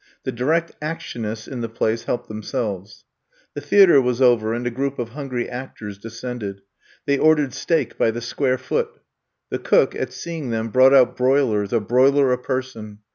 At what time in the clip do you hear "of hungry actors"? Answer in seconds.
4.97-5.99